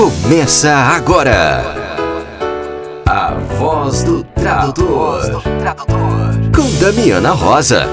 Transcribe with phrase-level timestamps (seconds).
[0.00, 1.62] Começa agora.
[3.06, 5.42] A voz do tradutor.
[6.56, 7.84] Com Damiana Rosa.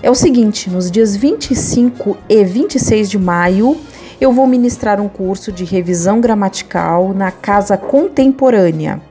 [0.00, 3.76] É o seguinte: nos dias 25 e 26 de maio,
[4.20, 9.02] eu vou ministrar um curso de revisão gramatical na Casa Contemporânea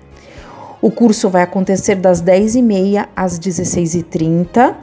[0.83, 4.75] o curso vai acontecer das 10h30 às 16h30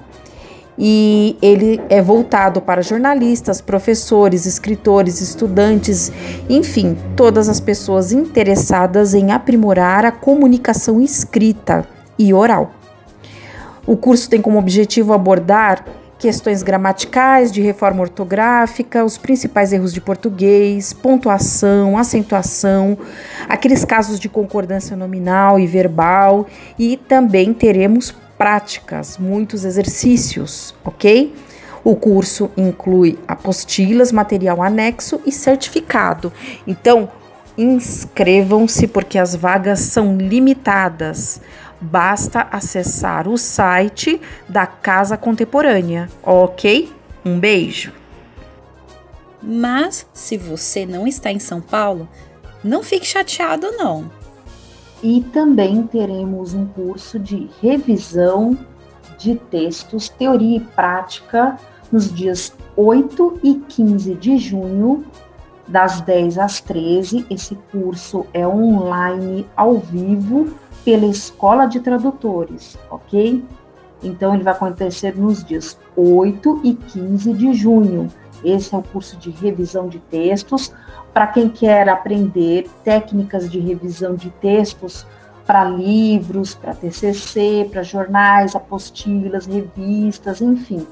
[0.78, 6.10] e ele é voltado para jornalistas, professores, escritores, estudantes,
[6.48, 11.86] enfim, todas as pessoas interessadas em aprimorar a comunicação escrita
[12.18, 12.72] e oral.
[13.86, 15.84] O curso tem como objetivo abordar
[16.20, 22.98] questões gramaticais, de reforma ortográfica, os principais erros de português, pontuação, acentuação,
[23.48, 26.46] aqueles casos de concordância nominal e verbal
[26.78, 31.34] e também teremos práticas, muitos exercícios, ok?
[31.82, 36.30] O curso inclui apostilas, material anexo e certificado.
[36.66, 37.08] Então,
[37.56, 41.40] inscrevam-se porque as vagas são limitadas
[41.80, 46.92] basta acessar o site da Casa Contemporânea, ok?
[47.24, 47.92] Um beijo!
[49.42, 52.08] Mas se você não está em São Paulo,
[52.62, 54.10] não fique chateado não.
[55.02, 58.56] E também teremos um curso de revisão
[59.18, 61.58] de textos, teoria e prática
[61.90, 65.04] nos dias 8 e 15 de junho,
[65.66, 67.26] das 10 às 13.
[67.30, 70.52] Esse curso é online ao vivo
[70.84, 73.44] pela Escola de Tradutores, ok?
[74.02, 78.08] Então, ele vai acontecer nos dias 8 e 15 de junho.
[78.44, 80.72] Esse é o curso de revisão de textos.
[81.12, 85.06] Para quem quer aprender técnicas de revisão de textos
[85.46, 90.86] para livros, para TCC, para jornais, apostilas, revistas, enfim.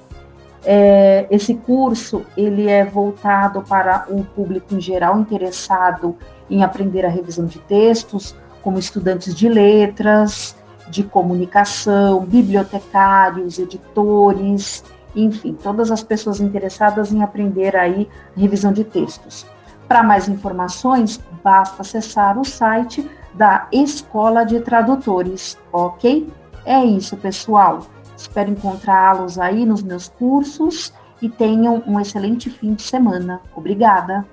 [0.65, 6.17] É, esse curso ele é voltado para um público em geral interessado
[6.51, 8.35] em aprender a revisão de textos,
[8.69, 10.55] como estudantes de letras,
[10.91, 14.85] de comunicação, bibliotecários, editores,
[15.17, 18.07] enfim, todas as pessoas interessadas em aprender aí
[18.37, 19.47] revisão de textos.
[19.89, 26.31] Para mais informações, basta acessar o site da Escola de Tradutores, ok?
[26.67, 27.87] É isso, pessoal.
[28.15, 30.93] Espero encontrá-los aí nos meus cursos
[31.23, 33.41] e tenham um excelente fim de semana.
[33.57, 34.27] Obrigada.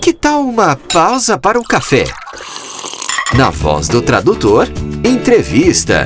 [0.00, 2.04] Que tal uma pausa para o café?
[3.36, 4.66] Na voz do tradutor,
[5.04, 6.04] entrevista.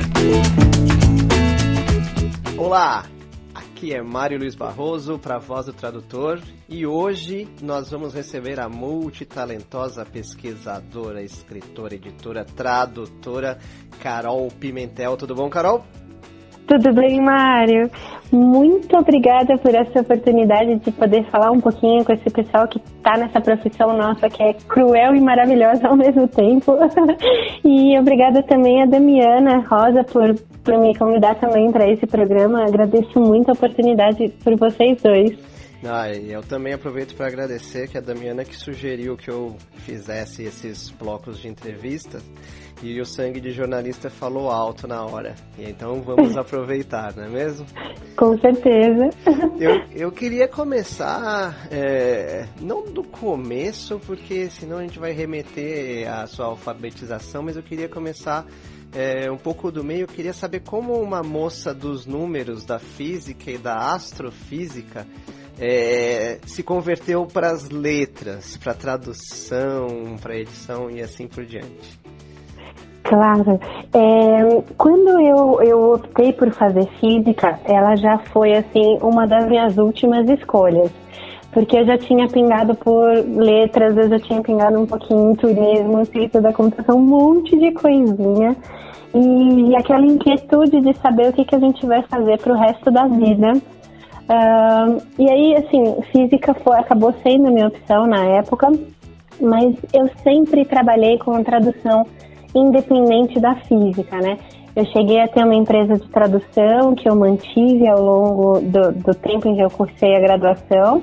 [2.55, 3.03] Olá,
[3.53, 8.59] aqui é Mário Luiz Barroso para a Voz do Tradutor e hoje nós vamos receber
[8.59, 13.57] a multitalentosa pesquisadora, escritora, editora, tradutora
[13.99, 15.17] Carol Pimentel.
[15.17, 15.83] Tudo bom, Carol?
[16.67, 17.91] Tudo bem, Mário?
[18.31, 23.17] Muito obrigada por essa oportunidade de poder falar um pouquinho com esse pessoal que está
[23.17, 26.75] nessa profissão nossa que é cruel e maravilhosa ao mesmo tempo.
[27.63, 30.33] e obrigada também a Damiana Rosa por,
[30.63, 32.63] por me convidar também para esse programa.
[32.63, 35.54] Agradeço muito a oportunidade por vocês dois.
[35.87, 40.43] Ah, e eu também aproveito para agradecer que a Damiana que sugeriu que eu fizesse
[40.43, 42.23] esses blocos de entrevistas
[42.81, 45.35] e o sangue de jornalista falou alto na hora.
[45.57, 47.65] E então vamos aproveitar, não é mesmo?
[48.17, 49.09] Com certeza.
[49.59, 56.25] Eu, eu queria começar, é, não do começo, porque senão a gente vai remeter à
[56.25, 58.45] sua alfabetização, mas eu queria começar
[58.93, 60.01] é, um pouco do meio.
[60.01, 65.05] Eu queria saber como uma moça dos números, da física e da astrofísica
[65.59, 71.99] é, se converteu para as letras, para tradução, para edição e assim por diante.
[73.03, 73.59] Claro.
[73.93, 79.77] É, quando eu, eu optei por fazer física, ela já foi assim uma das minhas
[79.77, 80.91] últimas escolhas.
[81.51, 83.07] Porque eu já tinha pingado por
[83.37, 87.71] letras, eu já tinha pingado um pouquinho em turismo, ciência da computação, um monte de
[87.71, 88.55] coisinha.
[89.13, 92.57] E, e aquela inquietude de saber o que, que a gente vai fazer para o
[92.57, 93.53] resto da vida.
[94.25, 98.71] Uh, e aí, assim, física foi, acabou sendo minha opção na época,
[99.39, 102.05] mas eu sempre trabalhei com tradução
[102.55, 104.37] independente da física, né?
[104.75, 109.13] Eu cheguei a ter uma empresa de tradução que eu mantive ao longo do, do
[109.13, 111.01] tempo em que eu cursei a graduação.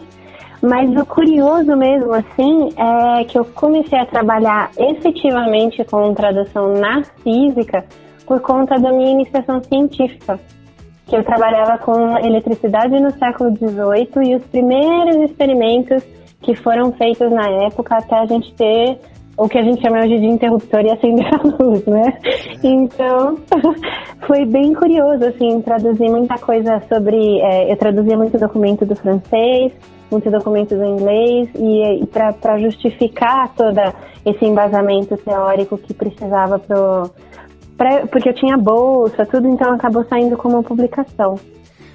[0.61, 7.03] Mas o curioso mesmo, assim, é que eu comecei a trabalhar efetivamente com tradução na
[7.23, 7.85] física
[8.27, 10.39] por conta da minha iniciação científica.
[11.07, 16.03] Que eu trabalhava com eletricidade no século XVIII e os primeiros experimentos
[16.41, 18.99] que foram feitos na época até a gente ter
[19.37, 22.19] o que a gente chama hoje de interruptor e acender a luz, né?
[22.63, 23.39] Então,
[24.27, 27.41] foi bem curioso, assim, traduzir muita coisa sobre...
[27.41, 29.73] É, eu traduzia muito documento do francês,
[30.11, 33.81] muito documento do inglês, e, e para justificar todo
[34.27, 37.11] esse embasamento teórico que precisava pro...
[37.83, 41.35] Pra, porque eu tinha bolsa, tudo, então acabou saindo como publicação.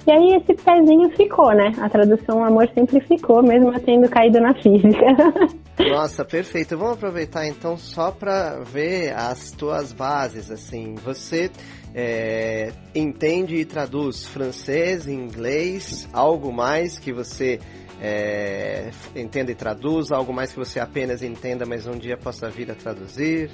[0.06, 1.72] E aí esse pezinho ficou, né?
[1.80, 5.06] A tradução amor sempre ficou, mesmo eu tendo caído na física.
[5.88, 6.76] Nossa, perfeito.
[6.76, 10.94] Vamos aproveitar então só para ver as tuas bases, assim.
[10.96, 11.50] Você
[11.94, 17.60] é, entende e traduz francês, inglês, algo mais que você
[17.98, 22.70] é, entenda e traduz, algo mais que você apenas entenda, mas um dia possa vir
[22.70, 23.50] a traduzir?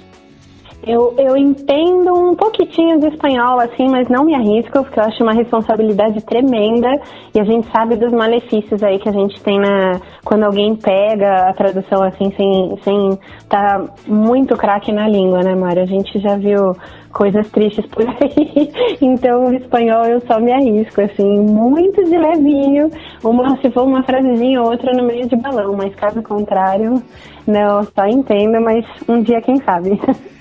[0.83, 5.23] Eu, eu entendo um pouquinho de espanhol, assim, mas não me arrisco, porque eu acho
[5.23, 6.89] uma responsabilidade tremenda
[7.33, 11.49] e a gente sabe dos malefícios aí que a gente tem na quando alguém pega
[11.49, 13.19] a tradução assim sem sem
[13.49, 15.83] tá muito craque na língua, né, Mário?
[15.83, 16.75] A gente já viu
[17.15, 18.71] coisas tristes por aí.
[19.01, 22.89] Então, o espanhol eu só me arrisco, assim, muito de levinho,
[23.23, 27.01] uma, se for uma frasezinha ou outra no meio de balão, mas caso contrário,
[27.45, 29.91] não, só entendo, mas um dia quem sabe.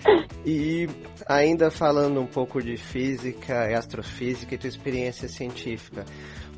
[0.47, 0.87] E
[1.27, 6.05] ainda falando um pouco de física e astrofísica e tua experiência científica,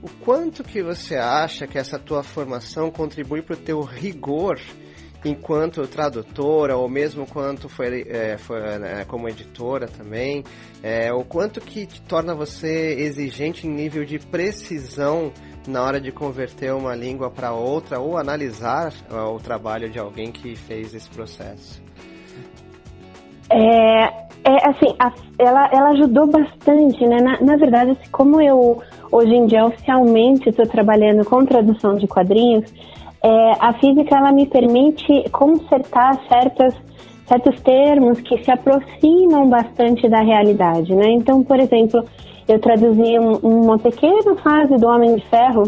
[0.02, 4.58] o quanto que você acha que essa tua formação contribui para o teu rigor
[5.24, 10.44] enquanto tradutora ou mesmo quanto foi, é, foi é, como editora também,
[10.82, 15.32] é, o quanto que te torna você exigente em nível de precisão
[15.66, 20.54] na hora de converter uma língua para outra ou analisar o trabalho de alguém que
[20.54, 21.82] fez esse processo?
[23.50, 27.18] É, é assim, a, ela, ela ajudou bastante, né?
[27.20, 32.06] Na, na verdade, assim, como eu hoje em dia oficialmente estou trabalhando com tradução de
[32.06, 32.72] quadrinhos,
[33.22, 36.74] é, a física ela me permite consertar certas,
[37.26, 41.10] certos termos que se aproximam bastante da realidade, né?
[41.10, 42.04] Então, por exemplo,
[42.48, 45.64] eu traduzi um, uma pequena fase do Homem de Ferro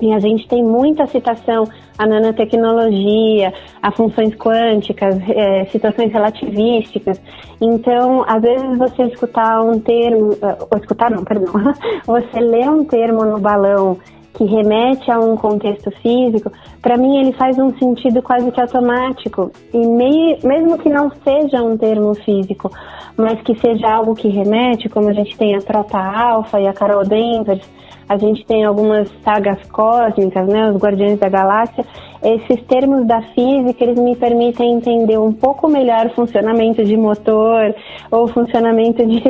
[0.00, 1.64] e a gente tem muita citação
[1.98, 3.52] à nanotecnologia,
[3.82, 7.20] a funções quânticas, é, situações relativísticas.
[7.60, 10.36] Então, às vezes você escutar um termo,
[10.70, 11.52] ou escutar não, perdão,
[12.06, 13.98] você lê um termo no balão
[14.34, 16.52] que remete a um contexto físico,
[16.86, 19.50] para mim ele faz um sentido quase que automático.
[19.74, 22.70] E meio, mesmo que não seja um termo físico,
[23.16, 26.72] mas que seja algo que remete, como a gente tem a Trota Alpha e a
[26.72, 27.68] Carol Danvers,
[28.08, 31.84] a gente tem algumas sagas cósmicas, né, os Guardiões da Galáxia.
[32.22, 37.74] Esses termos da física, eles me permitem entender um pouco melhor o funcionamento de motor
[38.12, 39.22] ou o funcionamento de,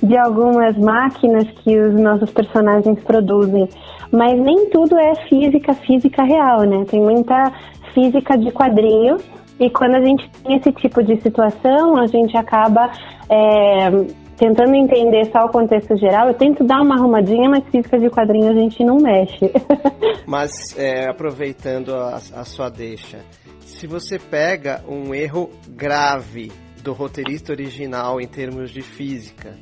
[0.00, 3.68] de algumas máquinas que os nossos personagens produzem.
[4.12, 6.84] Mas nem tudo é física, física real, né?
[6.88, 7.52] Tem muita
[7.94, 9.16] física de quadrinho
[9.58, 12.90] e quando a gente tem esse tipo de situação, a gente acaba
[13.28, 13.90] é,
[14.36, 18.50] tentando entender só o contexto geral, eu tento dar uma arrumadinha, mas física de quadrinho
[18.50, 19.52] a gente não mexe.
[20.26, 23.18] mas é, aproveitando a, a sua deixa,
[23.60, 26.50] se você pega um erro grave
[26.82, 29.58] do roteirista original em termos de física,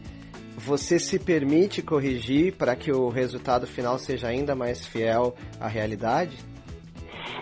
[0.57, 6.37] você se permite corrigir para que o resultado final seja ainda mais fiel à realidade?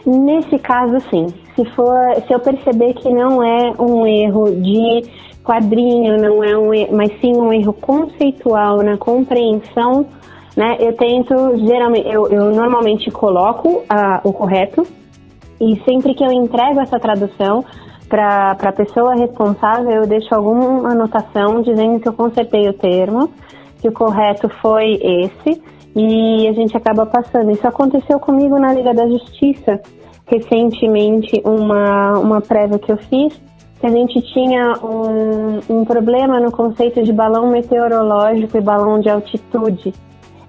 [0.05, 1.27] Nesse caso, sim.
[1.55, 5.05] Se for, se eu perceber que não é um erro de
[5.43, 10.07] quadrinho, não é um, mas sim um erro conceitual na compreensão,
[10.57, 10.77] né?
[10.81, 13.85] Eu tento geralmente, eu, eu normalmente coloco
[14.25, 14.87] o correto
[15.61, 17.65] e sempre que eu entrego essa tradução
[18.09, 23.31] para a pessoa responsável, eu deixo alguma anotação dizendo que eu consertei o termo,
[23.81, 25.63] que o correto foi esse
[25.97, 27.51] e a gente acaba passando.
[27.51, 29.81] Isso aconteceu comigo na Liga da Justiça,
[30.27, 33.33] recentemente, uma, uma prévia que eu fiz,
[33.81, 39.09] que a gente tinha um, um problema no conceito de balão meteorológico e balão de
[39.09, 39.95] altitude.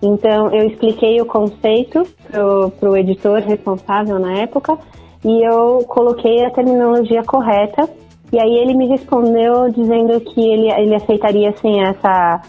[0.02, 4.78] Então, eu expliquei o conceito para o editor responsável na época
[5.24, 7.90] e eu coloquei a terminologia correta.
[8.32, 12.42] E aí ele me respondeu dizendo que ele, ele aceitaria assim, essa,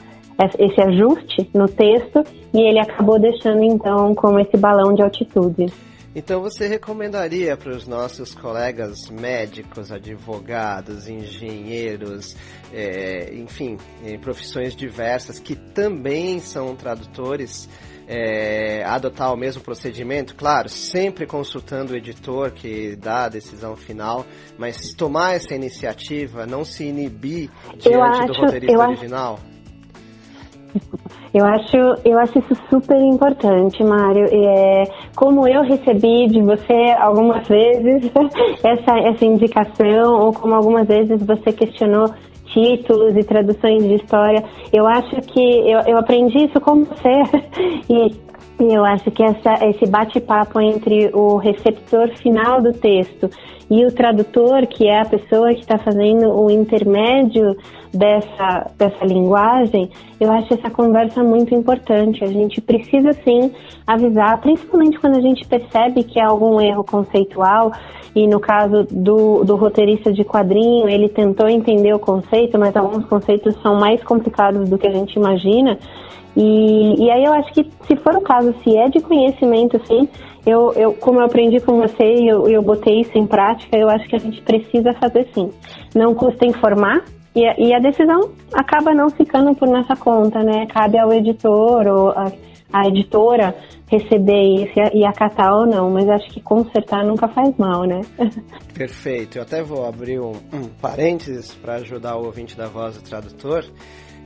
[0.59, 2.23] esse ajuste no texto
[2.55, 5.67] e ele acabou deixando então como esse balão de altitude.
[6.15, 12.35] Então você recomendaria para os nossos colegas médicos, advogados, engenheiros,
[12.73, 17.69] é, enfim, em profissões diversas que também são tradutores,
[18.07, 20.35] é, adotar o mesmo procedimento?
[20.35, 24.25] Claro, sempre consultando o editor que dá a decisão final,
[24.57, 29.35] mas tomar essa iniciativa, não se inibir diante do roteirista original?
[29.35, 29.58] Acho
[31.33, 34.27] eu acho, eu acho isso super importante, Mário.
[34.31, 34.85] É,
[35.15, 38.11] como eu recebi de você algumas vezes
[38.65, 42.13] essa, essa indicação, ou como algumas vezes você questionou
[42.47, 47.23] títulos e traduções de história, eu acho que eu, eu aprendi isso com você
[47.89, 53.31] e eu acho que essa, esse bate-papo entre o receptor final do texto
[53.71, 57.55] e o tradutor, que é a pessoa que está fazendo o intermédio
[57.93, 62.25] dessa, dessa linguagem, eu acho essa conversa muito importante.
[62.25, 63.53] A gente precisa sim
[63.87, 67.73] avisar, principalmente quando a gente percebe que há algum erro conceitual,
[68.15, 73.05] e no caso do, do roteirista de quadrinho, ele tentou entender o conceito, mas alguns
[73.05, 75.79] conceitos são mais complicados do que a gente imagina.
[76.37, 80.09] E, e aí eu acho que se for o caso, se é de conhecimento, sim,
[80.47, 83.89] eu, eu como eu aprendi com você e eu, eu botei isso em prática, eu
[83.89, 85.51] acho que a gente precisa fazer sim.
[85.95, 87.03] Não custa informar,
[87.35, 90.67] e a, e a, decisão acaba não ficando por nossa conta, né?
[90.67, 92.33] Cabe ao editor ou a,
[92.73, 93.55] a editora
[93.87, 98.01] receber isso e, e acatar ou não, mas acho que consertar nunca faz mal, né?
[98.75, 99.39] Perfeito.
[99.39, 103.65] Eu até vou abrir um, um parênteses para ajudar o ouvinte da voz do tradutor.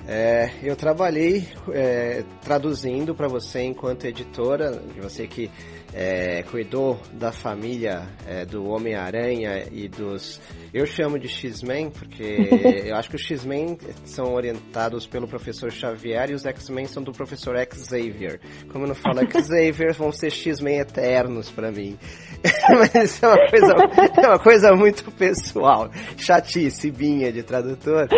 [0.08, 5.48] É, eu trabalhei é, traduzindo para você enquanto editora, de você que
[5.94, 10.40] é, cuidou da família é, do Homem-Aranha e dos.
[10.72, 12.24] Eu chamo de X-Men, porque
[12.88, 13.76] eu acho que os X-Men
[14.06, 18.40] são orientados pelo professor Xavier e os X-Men são do professor Xavier.
[18.70, 21.98] Como eu não falo Xavier, vão ser X-Men eternos para mim.
[22.70, 23.74] Mas isso é uma, coisa,
[24.22, 25.90] é uma coisa muito pessoal.
[26.16, 28.08] Chatice, binha de tradutor.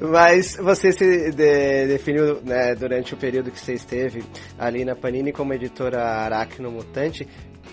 [0.00, 4.24] Mas você se de, definiu né, durante o período que você esteve
[4.58, 7.28] ali na Panini como editora Aracno Mutante.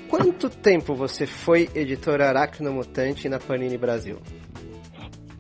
[0.10, 4.18] Quanto tempo você foi editora Aracno Mutante na Panini Brasil?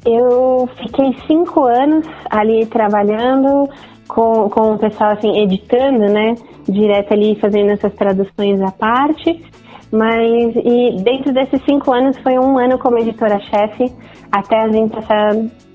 [0.05, 3.67] Eu fiquei cinco anos ali trabalhando
[4.07, 6.35] com, com o pessoal assim, editando, né?
[6.67, 9.43] Direto ali fazendo essas traduções à parte.
[9.91, 13.91] Mas e dentro desses cinco anos foi um ano como editora-chefe,
[14.31, 15.33] até a gente passar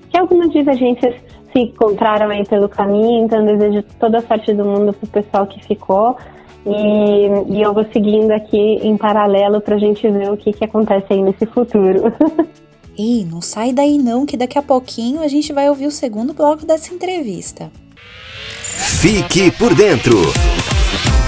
[0.09, 1.15] que algumas divergências
[1.51, 5.61] se encontraram aí pelo caminho, então desejo toda a sorte do mundo pro pessoal que
[5.65, 6.15] ficou.
[6.65, 10.65] E, e eu vou seguindo aqui em paralelo para a gente ver o que, que
[10.65, 12.11] acontece aí nesse futuro.
[12.97, 16.33] Ei, não sai daí não, que daqui a pouquinho a gente vai ouvir o segundo
[16.33, 17.69] bloco dessa entrevista.
[19.01, 20.17] Fique por dentro.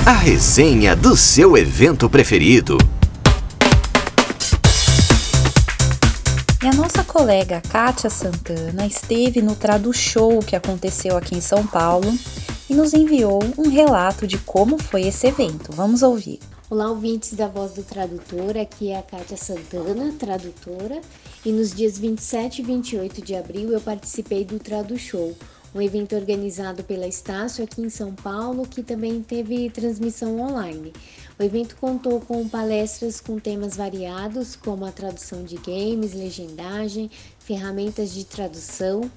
[0.05, 2.77] A resenha do seu evento preferido.
[6.63, 11.67] E a nossa colega Kátia Santana esteve no Tradu Show que aconteceu aqui em São
[11.67, 12.07] Paulo
[12.69, 15.71] e nos enviou um relato de como foi esse evento.
[15.71, 16.39] Vamos ouvir.
[16.69, 20.99] Olá, ouvintes da Voz do Tradutor, aqui é a Kátia Santana, tradutora,
[21.45, 25.33] e nos dias 27 e 28 de abril eu participei do Tradu Show,
[25.73, 30.91] um evento organizado pela Estácio aqui em São Paulo, que também teve transmissão online.
[31.39, 37.09] O evento contou com palestras com temas variados, como a tradução de games, legendagem,
[37.39, 39.09] ferramentas de tradução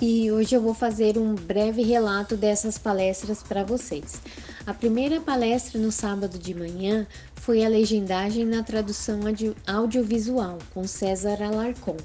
[0.00, 4.20] e hoje eu vou fazer um breve relato dessas palestras para vocês.
[4.66, 9.20] A primeira palestra no sábado de manhã foi a legendagem na tradução
[9.66, 11.96] audiovisual com César Alarcon.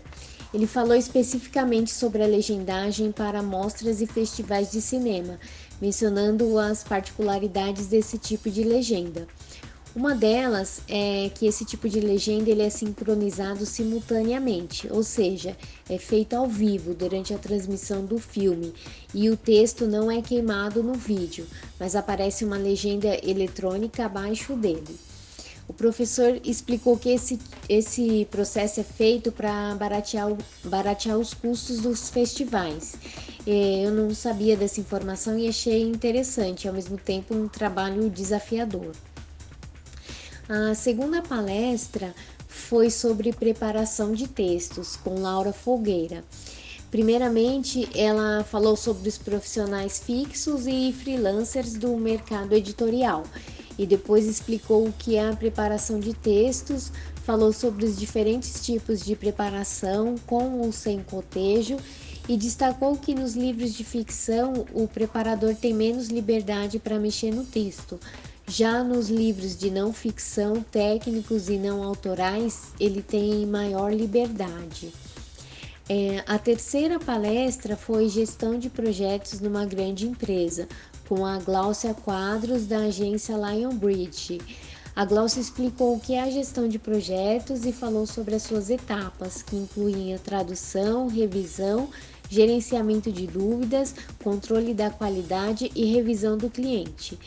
[0.54, 5.40] Ele falou especificamente sobre a legendagem para mostras e festivais de cinema,
[5.82, 9.28] mencionando as particularidades desse tipo de legenda.
[10.00, 15.58] Uma delas é que esse tipo de legenda ele é sincronizado simultaneamente, ou seja,
[15.90, 18.74] é feito ao vivo durante a transmissão do filme
[19.14, 21.46] e o texto não é queimado no vídeo,
[21.78, 24.98] mas aparece uma legenda eletrônica abaixo dele.
[25.68, 27.38] O professor explicou que esse,
[27.68, 32.96] esse processo é feito para baratear, baratear os custos dos festivais.
[33.46, 38.94] É, eu não sabia dessa informação e achei interessante, ao mesmo tempo um trabalho desafiador.
[40.52, 42.12] A segunda palestra
[42.48, 46.24] foi sobre preparação de textos com Laura Folgueira.
[46.90, 53.26] Primeiramente, ela falou sobre os profissionais fixos e freelancers do mercado editorial
[53.78, 56.92] e depois explicou o que é a preparação de textos,
[57.24, 61.78] falou sobre os diferentes tipos de preparação com ou sem cotejo
[62.28, 67.44] e destacou que nos livros de ficção o preparador tem menos liberdade para mexer no
[67.44, 68.00] texto,
[68.50, 74.92] já nos livros de não ficção, técnicos e não autorais, ele tem maior liberdade.
[75.88, 80.68] É, a terceira palestra foi Gestão de Projetos numa Grande Empresa,
[81.08, 84.40] com a Gláucia Quadros, da agência Lionbridge.
[84.96, 88.70] A Gláucia explicou o que é a gestão de projetos e falou sobre as suas
[88.70, 91.90] etapas, que incluem a tradução, revisão,
[92.30, 97.18] gerenciamento de dúvidas, controle da qualidade e revisão do cliente.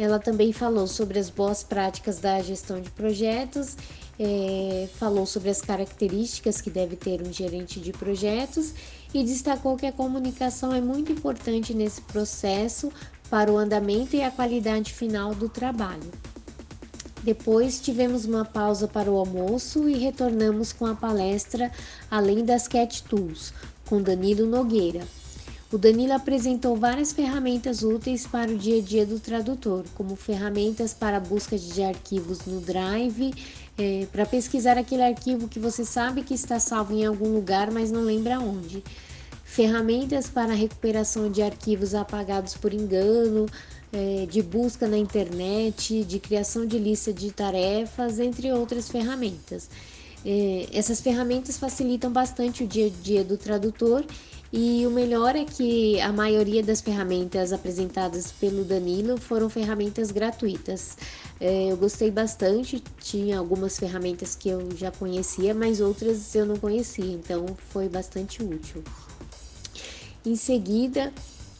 [0.00, 3.76] Ela também falou sobre as boas práticas da gestão de projetos,
[4.18, 8.72] é, falou sobre as características que deve ter um gerente de projetos
[9.12, 12.90] e destacou que a comunicação é muito importante nesse processo
[13.28, 16.10] para o andamento e a qualidade final do trabalho.
[17.22, 21.70] Depois tivemos uma pausa para o almoço e retornamos com a palestra
[22.10, 23.52] Além das Cat Tools,
[23.84, 25.19] com Danilo Nogueira.
[25.72, 30.92] O Danilo apresentou várias ferramentas úteis para o dia a dia do tradutor, como ferramentas
[30.92, 33.32] para busca de arquivos no Drive,
[33.78, 37.92] é, para pesquisar aquele arquivo que você sabe que está salvo em algum lugar, mas
[37.92, 38.82] não lembra onde.
[39.44, 43.46] Ferramentas para recuperação de arquivos apagados por engano,
[43.92, 49.70] é, de busca na internet, de criação de lista de tarefas, entre outras ferramentas.
[50.26, 54.04] É, essas ferramentas facilitam bastante o dia a dia do tradutor
[54.52, 60.96] e o melhor é que a maioria das ferramentas apresentadas pelo Danilo foram ferramentas gratuitas.
[61.40, 66.56] É, eu gostei bastante, tinha algumas ferramentas que eu já conhecia, mas outras eu não
[66.56, 68.82] conhecia, então foi bastante útil.
[70.26, 71.12] Em seguida,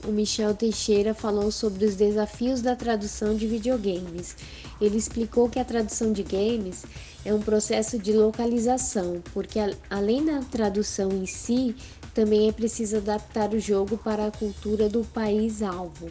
[0.05, 4.37] o Michel Teixeira falou sobre os desafios da tradução de videogames.
[4.81, 6.85] Ele explicou que a tradução de games
[7.25, 9.59] é um processo de localização, porque
[9.91, 11.77] além da tradução em si,
[12.15, 16.11] também é preciso adaptar o jogo para a cultura do país-alvo.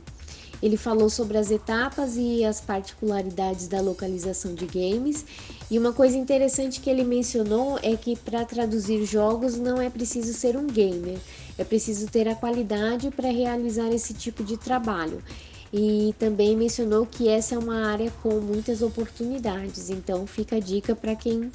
[0.61, 5.25] Ele falou sobre as etapas e as particularidades da localização de games.
[5.71, 10.33] E uma coisa interessante que ele mencionou é que para traduzir jogos não é preciso
[10.33, 11.17] ser um gamer,
[11.57, 15.23] é preciso ter a qualidade para realizar esse tipo de trabalho.
[15.71, 20.95] E também mencionou que essa é uma área com muitas oportunidades, então fica a dica
[20.95, 21.51] para quem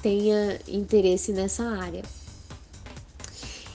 [0.00, 2.02] tenha interesse nessa área.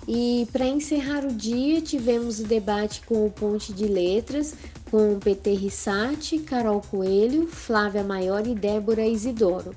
[0.08, 4.56] E para encerrar o dia, tivemos o debate com o Ponte de Letras,
[4.90, 9.76] com PT Rissati, Carol Coelho, Flávia Maior e Débora Isidoro.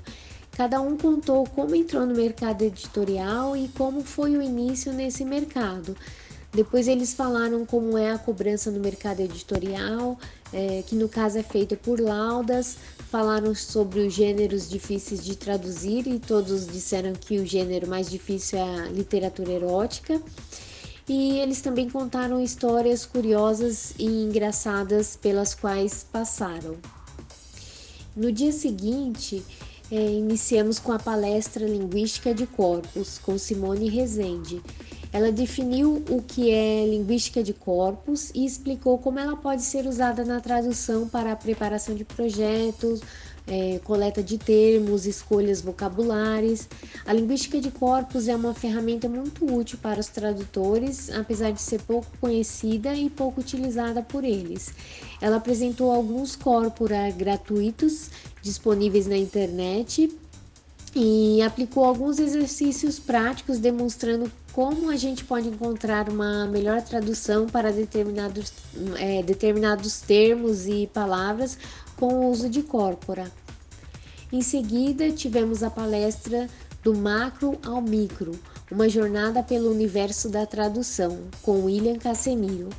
[0.51, 5.95] Cada um contou como entrou no mercado editorial e como foi o início nesse mercado.
[6.53, 10.17] Depois eles falaram como é a cobrança no mercado editorial,
[10.55, 12.77] é, que no caso é feita por laudas,
[13.11, 18.57] falaram sobre os gêneros difíceis de traduzir e todos disseram que o gênero mais difícil
[18.57, 20.21] é a literatura erótica.
[21.09, 26.77] E eles também contaram histórias curiosas e engraçadas pelas quais passaram.
[28.15, 29.43] No dia seguinte,
[29.91, 34.61] é, iniciamos com a palestra Linguística de Corpos, com Simone Rezende.
[35.15, 40.25] Ela definiu o que é linguística de corpos e explicou como ela pode ser usada
[40.25, 42.99] na tradução para a preparação de projetos,
[43.47, 46.67] é, coleta de termos, escolhas vocabulares.
[47.05, 51.81] A linguística de corpos é uma ferramenta muito útil para os tradutores, apesar de ser
[51.83, 54.73] pouco conhecida e pouco utilizada por eles.
[55.21, 58.09] Ela apresentou alguns corpora gratuitos
[58.41, 60.09] disponíveis na internet
[60.95, 67.73] e aplicou alguns exercícios práticos demonstrando como a gente pode encontrar uma melhor tradução para
[67.73, 68.53] determinados,
[68.97, 71.57] é, determinados termos e palavras
[71.97, 73.29] com o uso de corpora.
[74.31, 76.47] Em seguida, tivemos a palestra
[76.81, 78.31] do macro ao micro,
[78.71, 82.69] uma jornada pelo universo da tradução, com William Casemiro.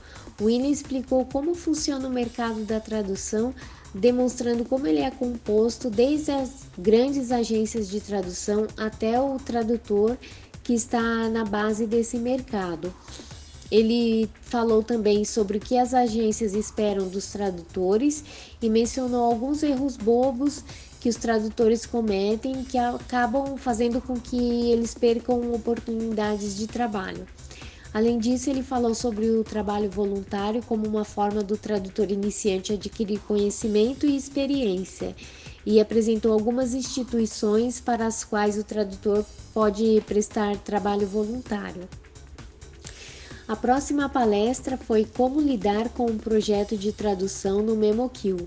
[0.41, 3.55] William explicou como funciona o mercado da tradução
[3.97, 10.17] demonstrando como ele é composto desde as grandes agências de tradução até o tradutor
[10.63, 12.93] que está na base desse mercado.
[13.71, 18.23] Ele falou também sobre o que as agências esperam dos tradutores
[18.63, 20.63] e mencionou alguns erros bobos
[21.01, 27.27] que os tradutores cometem que acabam fazendo com que eles percam oportunidades de trabalho.
[27.97, 33.19] Além disso, ele falou sobre o trabalho voluntário como uma forma do tradutor iniciante adquirir
[33.21, 35.17] conhecimento e experiência
[35.65, 41.89] e apresentou algumas instituições para as quais o tradutor pode prestar trabalho voluntário.
[43.49, 48.47] A próxima palestra foi Como lidar com um projeto de tradução no MemoQ,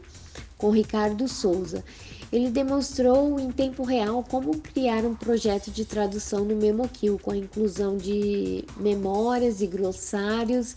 [0.60, 1.84] com Ricardo Souza.
[2.32, 7.38] Ele demonstrou em tempo real como criar um projeto de tradução no MemoQ, com a
[7.38, 10.76] inclusão de memórias e glossários,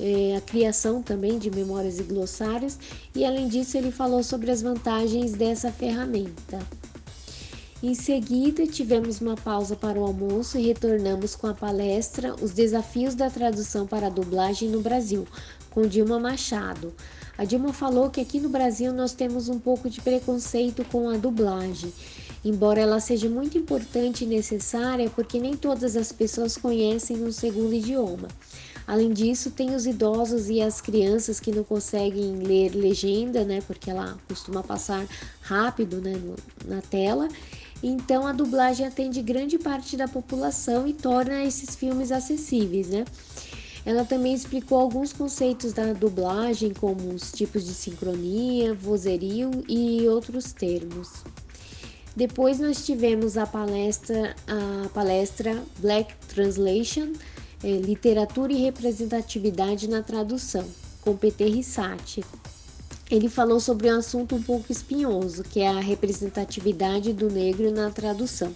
[0.00, 2.78] eh, a criação também de memórias e glossários,
[3.14, 6.58] e além disso, ele falou sobre as vantagens dessa ferramenta.
[7.80, 13.14] Em seguida, tivemos uma pausa para o almoço e retornamos com a palestra Os Desafios
[13.14, 15.24] da Tradução para a Dublagem no Brasil,
[15.70, 16.92] com Dilma Machado.
[17.38, 21.16] A Dilma falou que aqui no Brasil nós temos um pouco de preconceito com a
[21.16, 21.92] dublagem,
[22.44, 27.72] embora ela seja muito importante e necessária porque nem todas as pessoas conhecem um segundo
[27.72, 28.26] idioma.
[28.84, 33.88] Além disso, tem os idosos e as crianças que não conseguem ler legenda, né, porque
[33.88, 35.06] ela costuma passar
[35.40, 36.20] rápido né,
[36.66, 37.28] na tela
[37.82, 43.04] então a dublagem atende grande parte da população e torna esses filmes acessíveis, né?
[43.88, 50.52] Ela também explicou alguns conceitos da dublagem, como os tipos de sincronia, vozerio e outros
[50.52, 51.24] termos.
[52.14, 57.14] Depois nós tivemos a palestra, a palestra Black Translation,
[57.64, 60.66] é, Literatura e Representatividade na Tradução,
[61.00, 62.22] com PT Rissati
[63.10, 67.90] ele falou sobre um assunto um pouco espinhoso, que é a representatividade do negro na
[67.90, 68.54] tradução.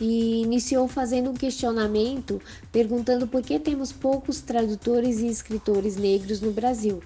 [0.00, 6.52] E iniciou fazendo um questionamento perguntando por que temos poucos tradutores e escritores negros no
[6.52, 7.02] Brasil.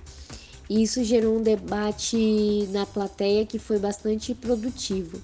[0.69, 5.21] E isso gerou um debate na plateia que foi bastante produtivo.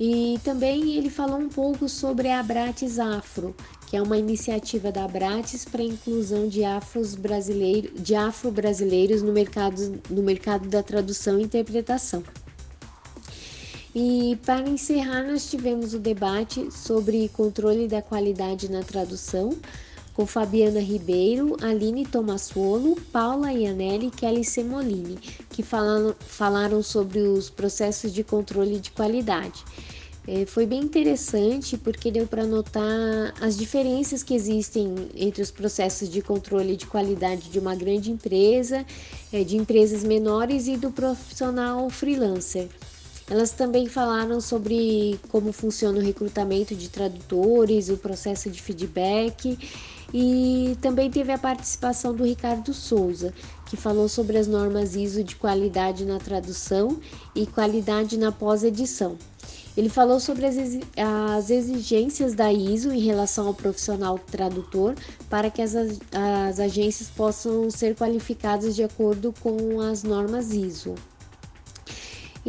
[0.00, 3.54] E também ele falou um pouco sobre a Bratis Afro,
[3.88, 10.00] que é uma iniciativa da Abrates para a inclusão de afros brasileiros, afro-brasileiros no mercado,
[10.08, 12.22] no mercado da tradução e interpretação.
[13.94, 19.56] E para encerrar, nós tivemos o debate sobre controle da qualidade na tradução
[20.18, 25.16] com Fabiana Ribeiro, Aline Tomassuolo, Paula Ianelli e Kelly Semolini,
[25.48, 29.64] que falaram, falaram sobre os processos de controle de qualidade.
[30.26, 36.10] É, foi bem interessante porque deu para notar as diferenças que existem entre os processos
[36.10, 38.84] de controle de qualidade de uma grande empresa,
[39.32, 42.68] é, de empresas menores e do profissional freelancer.
[43.30, 49.58] Elas também falaram sobre como funciona o recrutamento de tradutores, o processo de feedback
[50.14, 53.34] e também teve a participação do Ricardo Souza,
[53.66, 56.98] que falou sobre as normas ISO de qualidade na tradução
[57.34, 59.18] e qualidade na pós-edição.
[59.76, 64.94] Ele falou sobre as exigências da ISO em relação ao profissional tradutor
[65.28, 70.94] para que as, as agências possam ser qualificadas de acordo com as normas ISO.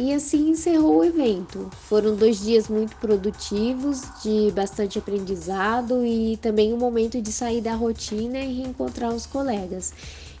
[0.02, 1.68] E assim encerrou o evento.
[1.86, 7.74] Foram dois dias muito produtivos, de bastante aprendizado e também um momento de sair da
[7.74, 9.92] rotina e reencontrar os colegas.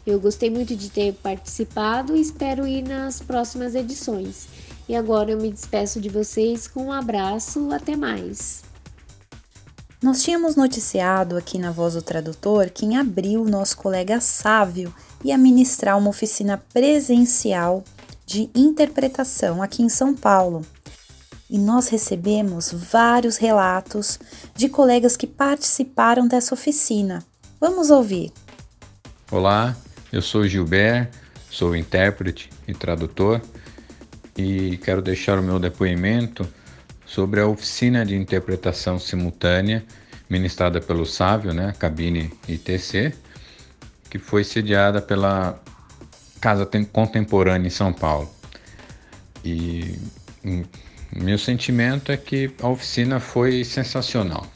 [0.06, 4.48] Eu gostei muito de ter participado e espero ir nas próximas edições.
[4.88, 8.62] E agora eu me despeço de vocês com um abraço, até mais.
[10.02, 14.90] Nós tínhamos noticiado aqui na Voz do Tradutor que em abril nosso colega Sávio
[15.22, 17.84] ia ministrar uma oficina presencial
[18.30, 20.64] de interpretação aqui em São Paulo.
[21.50, 24.20] E nós recebemos vários relatos
[24.54, 27.24] de colegas que participaram dessa oficina.
[27.60, 28.32] Vamos ouvir.
[29.32, 29.76] Olá,
[30.12, 31.10] eu sou Gilbert,
[31.50, 33.42] sou intérprete e tradutor
[34.38, 36.48] e quero deixar o meu depoimento
[37.04, 39.84] sobre a oficina de interpretação simultânea
[40.28, 43.12] ministrada pelo Sávio, né, cabine ITC,
[44.08, 45.60] que foi sediada pela
[46.40, 48.30] Casa Contemporânea em São Paulo.
[49.44, 49.98] E
[51.12, 54.46] meu sentimento é que a oficina foi sensacional,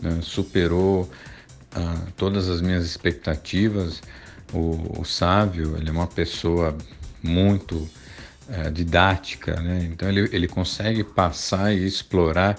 [0.00, 4.02] né, superou uh, todas as minhas expectativas.
[4.52, 6.76] O, o Sávio, ele é uma pessoa
[7.22, 7.88] muito
[8.48, 9.88] é, didática, né?
[9.92, 12.56] então ele, ele consegue passar e explorar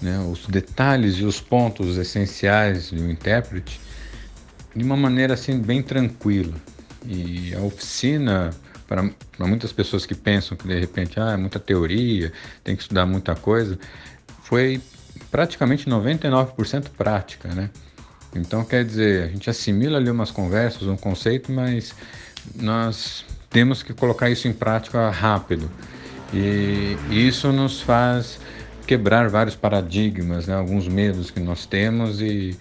[0.00, 3.78] né, os detalhes e os pontos essenciais do intérprete
[4.74, 6.54] de uma maneira assim bem tranquila.
[7.06, 8.50] E a oficina
[8.86, 12.32] para muitas pessoas que pensam que de repente ah, é muita teoria,
[12.64, 13.78] tem que estudar muita coisa,
[14.42, 14.80] foi
[15.30, 17.70] praticamente 99% prática, né?
[18.34, 21.94] Então quer dizer, a gente assimila ali umas conversas, um conceito, mas
[22.56, 25.70] nós temos que colocar isso em prática rápido.
[26.32, 28.40] E isso nos faz
[28.86, 30.54] quebrar vários paradigmas, né?
[30.54, 32.56] alguns medos que nós temos e,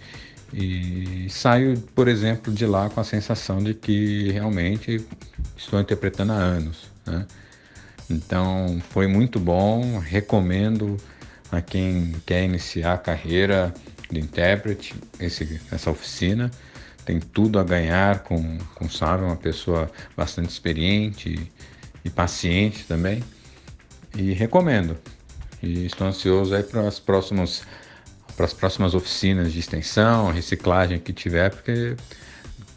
[0.53, 5.05] e saio, por exemplo, de lá com a sensação de que realmente
[5.55, 6.89] estou interpretando há anos.
[7.05, 7.25] Né?
[8.09, 10.97] Então foi muito bom, recomendo
[11.51, 13.73] a quem quer iniciar a carreira
[14.09, 16.49] de intérprete esse, essa oficina.
[17.05, 21.51] Tem tudo a ganhar com, com Sábio, uma pessoa bastante experiente e,
[22.05, 23.23] e paciente também.
[24.15, 24.97] E recomendo.
[25.61, 27.63] E estou ansioso aí para as próximas
[28.39, 31.97] para as próximas oficinas de extensão, reciclagem que tiver, porque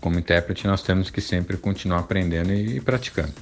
[0.00, 3.32] como intérprete nós temos que sempre continuar aprendendo e, e praticando.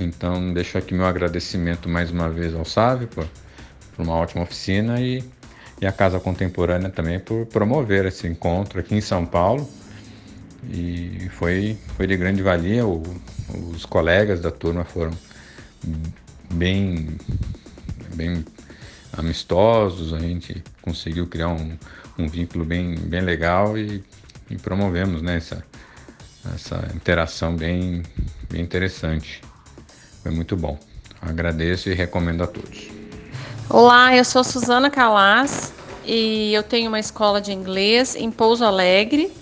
[0.00, 3.24] Então deixo aqui meu agradecimento mais uma vez ao Sávio por,
[3.94, 5.22] por uma ótima oficina e,
[5.80, 9.70] e a Casa Contemporânea também por promover esse encontro aqui em São Paulo.
[10.72, 13.00] E foi, foi de grande valia, o,
[13.72, 15.12] os colegas da turma foram
[16.52, 17.16] bem,
[18.12, 18.44] bem
[19.16, 21.76] amistosos, a gente conseguiu criar um,
[22.18, 24.02] um vínculo bem, bem legal e,
[24.50, 25.62] e promovemos né, essa,
[26.54, 28.02] essa interação bem,
[28.50, 29.42] bem interessante.
[30.22, 30.78] Foi muito bom.
[31.20, 32.88] Agradeço e recomendo a todos.
[33.68, 35.72] Olá, eu sou Suzana Calas
[36.04, 39.32] e eu tenho uma escola de inglês em Pouso Alegre,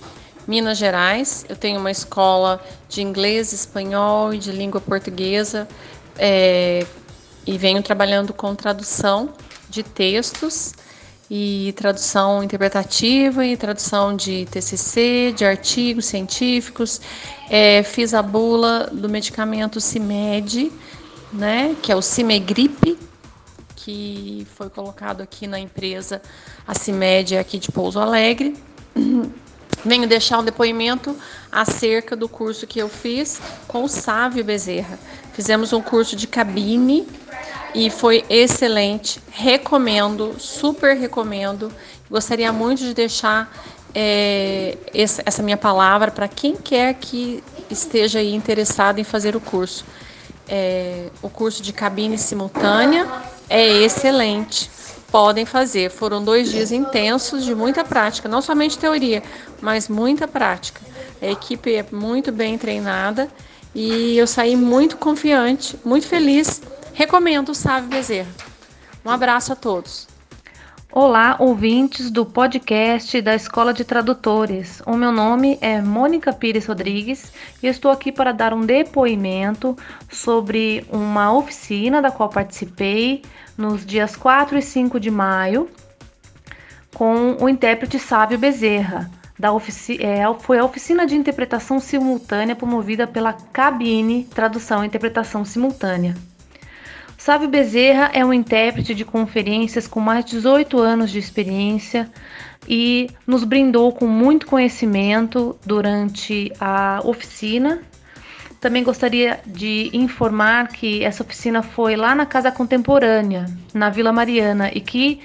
[0.47, 1.45] Minas Gerais.
[1.49, 5.67] Eu tenho uma escola de inglês, espanhol e de língua portuguesa
[6.19, 6.85] é,
[7.47, 9.33] e venho trabalhando com tradução
[9.71, 10.75] de textos
[11.31, 17.01] e tradução interpretativa e tradução de TCC, de artigos científicos.
[17.49, 20.73] É, fiz a bula do medicamento CIMED,
[21.33, 22.99] né, que é o Cimegripe,
[23.77, 26.21] que foi colocado aqui na empresa
[26.67, 28.57] a CIMED aqui de Pouso Alegre.
[29.85, 31.17] Venho deixar um depoimento
[31.51, 34.99] acerca do curso que eu fiz com o Sávio Bezerra.
[35.33, 37.07] Fizemos um curso de cabine
[37.75, 39.21] e foi excelente.
[39.31, 41.73] Recomendo, super recomendo.
[42.11, 43.53] Gostaria muito de deixar
[43.95, 49.85] é, essa minha palavra para quem quer que esteja interessado em fazer o curso.
[50.49, 53.07] É, o curso de cabine simultânea
[53.49, 54.71] é excelente.
[55.11, 55.91] Podem fazer.
[55.91, 59.23] Foram dois dias intensos de muita prática, não somente teoria,
[59.61, 60.81] mas muita prática.
[61.21, 63.29] A equipe é muito bem treinada
[63.75, 66.61] e eu saí muito confiante, muito feliz
[67.01, 68.29] Recomendo o Sávio Bezerra.
[69.03, 70.07] Um abraço a todos.
[70.93, 74.83] Olá, ouvintes do podcast da Escola de Tradutores.
[74.85, 77.33] O meu nome é Mônica Pires Rodrigues
[77.63, 79.75] e estou aqui para dar um depoimento
[80.11, 83.23] sobre uma oficina da qual participei
[83.57, 85.71] nos dias 4 e 5 de maio
[86.95, 89.11] com o intérprete Sávio Bezerra.
[89.39, 95.47] Da ofici é, foi a oficina de interpretação simultânea promovida pela Cabine Tradução e Interpretação
[95.47, 96.15] Simultânea.
[97.21, 102.11] Sávio Bezerra é um intérprete de conferências com mais de 18 anos de experiência
[102.67, 107.83] e nos brindou com muito conhecimento durante a oficina.
[108.59, 114.71] Também gostaria de informar que essa oficina foi lá na Casa Contemporânea, na Vila Mariana,
[114.73, 115.21] e que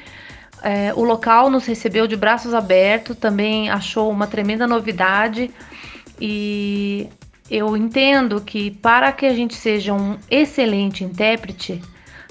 [0.64, 5.50] é, o local nos recebeu de braços abertos, também achou uma tremenda novidade
[6.20, 7.08] e
[7.50, 11.82] eu entendo que para que a gente seja um excelente intérprete,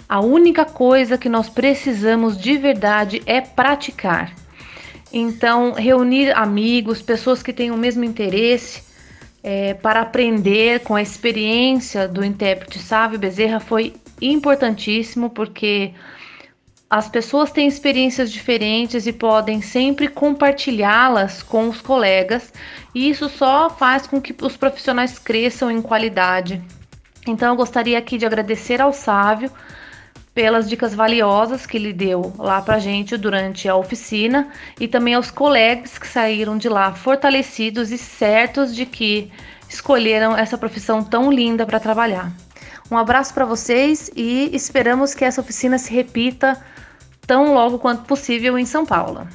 [0.09, 4.35] a única coisa que nós precisamos de verdade é praticar.
[5.13, 8.83] Então, reunir amigos, pessoas que têm o mesmo interesse
[9.43, 15.93] é, para aprender com a experiência do intérprete Sávio Bezerra foi importantíssimo, porque
[16.95, 22.53] as pessoas têm experiências diferentes e podem sempre compartilhá-las com os colegas,
[22.95, 26.63] e isso só faz com que os profissionais cresçam em qualidade.
[27.27, 29.51] Então, eu gostaria aqui de agradecer ao Sávio
[30.33, 35.33] pelas dicas valiosas que ele deu lá pra gente durante a oficina e também aos
[35.33, 39.33] colegas que saíram de lá fortalecidos e certos de que
[39.69, 42.31] escolheram essa profissão tão linda para trabalhar.
[42.89, 46.57] Um abraço para vocês e esperamos que essa oficina se repita
[47.27, 49.27] tão logo quanto possível em São Paulo.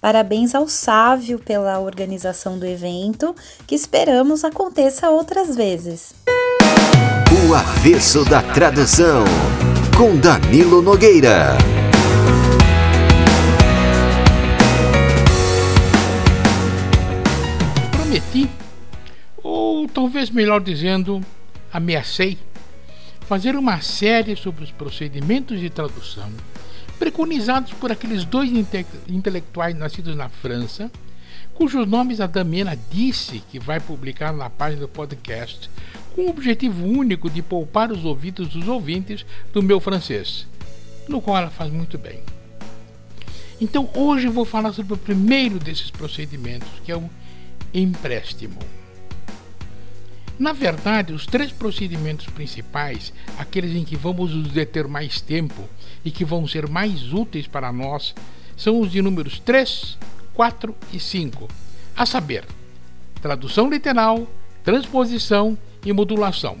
[0.00, 3.34] Parabéns ao Sávio pela organização do evento,
[3.66, 6.14] que esperamos aconteça outras vezes.
[7.48, 9.24] O avesso da tradução,
[9.96, 11.58] com Danilo Nogueira.
[17.90, 18.48] Prometi,
[19.42, 21.20] ou talvez melhor dizendo,
[21.72, 22.38] ameacei
[23.28, 26.32] fazer uma série sobre os procedimentos de tradução
[26.98, 30.90] preconizados por aqueles dois inte intelectuais nascidos na França,
[31.54, 35.68] cujos nomes a Damena disse que vai publicar na página do podcast,
[36.16, 40.46] com o objetivo único de poupar os ouvidos dos ouvintes do meu francês,
[41.06, 42.22] no qual ela faz muito bem.
[43.60, 47.10] Então hoje vou falar sobre o primeiro desses procedimentos, que é o
[47.74, 48.58] empréstimo.
[50.38, 55.68] Na verdade, os três procedimentos principais, aqueles em que vamos nos deter mais tempo
[56.04, 58.14] e que vão ser mais úteis para nós,
[58.56, 59.98] são os de números 3,
[60.34, 61.48] 4 e 5,
[61.96, 62.44] a saber,
[63.20, 64.28] tradução literal,
[64.62, 66.56] transposição e modulação.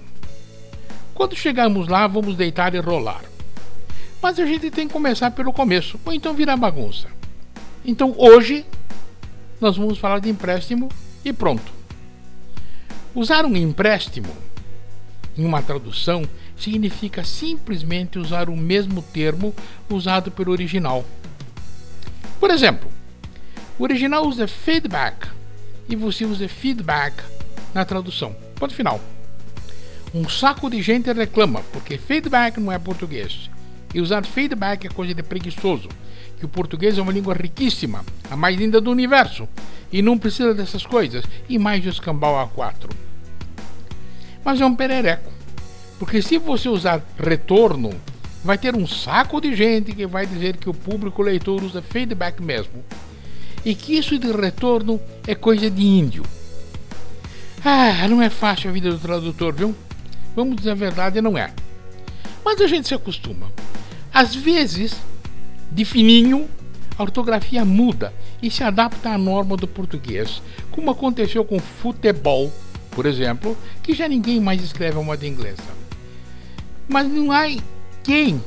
[1.14, 3.22] Quando chegarmos lá, vamos deitar e rolar.
[4.20, 7.06] Mas a gente tem que começar pelo começo, ou então virar bagunça.
[7.84, 8.66] Então hoje
[9.60, 10.88] nós vamos falar de empréstimo
[11.24, 11.77] e pronto.
[13.18, 14.28] Usar um empréstimo
[15.36, 16.22] em uma tradução
[16.56, 19.52] significa simplesmente usar o mesmo termo
[19.90, 21.04] usado pelo original.
[22.38, 22.88] Por exemplo,
[23.76, 25.26] o original usa feedback
[25.88, 27.20] e você usa feedback
[27.74, 28.36] na tradução.
[28.54, 29.00] Ponto final.
[30.14, 33.50] Um saco de gente reclama porque feedback não é português.
[33.92, 35.88] E usar feedback é coisa de preguiçoso,
[36.38, 39.48] que o português é uma língua riquíssima, a mais linda do universo,
[39.90, 43.07] e não precisa dessas coisas, e mais de escambau A4
[44.48, 45.30] mas é um perereco.
[45.98, 47.90] Porque se você usar retorno,
[48.42, 52.40] vai ter um saco de gente que vai dizer que o público leitor usa feedback
[52.40, 52.82] mesmo.
[53.62, 56.22] E que isso de retorno é coisa de índio.
[57.62, 59.74] Ah, não é fácil a vida do tradutor, viu?
[60.34, 61.52] Vamos dizer a verdade, não é.
[62.42, 63.52] Mas a gente se acostuma.
[64.10, 64.96] Às vezes,
[65.70, 66.48] de fininho,
[66.96, 72.50] a ortografia muda e se adapta à norma do português, como aconteceu com futebol
[72.98, 75.62] por exemplo, que já ninguém mais escreve a moda inglesa.
[76.88, 77.44] Mas não há
[78.02, 78.42] quem,